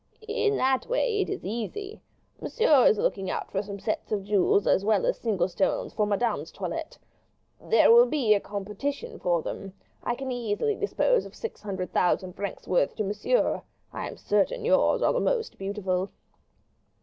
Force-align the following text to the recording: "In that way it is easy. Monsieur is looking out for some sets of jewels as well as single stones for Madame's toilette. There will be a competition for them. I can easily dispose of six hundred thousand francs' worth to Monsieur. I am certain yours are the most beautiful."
"In 0.27 0.57
that 0.57 0.87
way 0.87 1.19
it 1.21 1.29
is 1.29 1.45
easy. 1.45 2.01
Monsieur 2.41 2.87
is 2.87 2.97
looking 2.97 3.29
out 3.29 3.51
for 3.51 3.61
some 3.61 3.77
sets 3.77 4.11
of 4.11 4.23
jewels 4.23 4.65
as 4.65 4.83
well 4.83 5.05
as 5.05 5.19
single 5.19 5.47
stones 5.47 5.93
for 5.93 6.07
Madame's 6.07 6.51
toilette. 6.51 6.97
There 7.61 7.91
will 7.91 8.07
be 8.07 8.33
a 8.33 8.39
competition 8.39 9.19
for 9.19 9.43
them. 9.43 9.73
I 10.03 10.15
can 10.15 10.31
easily 10.31 10.73
dispose 10.73 11.23
of 11.27 11.35
six 11.35 11.61
hundred 11.61 11.91
thousand 11.93 12.33
francs' 12.33 12.67
worth 12.67 12.95
to 12.95 13.03
Monsieur. 13.03 13.61
I 13.93 14.07
am 14.07 14.17
certain 14.17 14.65
yours 14.65 15.03
are 15.03 15.13
the 15.13 15.19
most 15.19 15.59
beautiful." 15.59 16.09